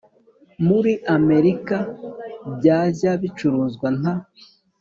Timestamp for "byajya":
2.57-3.11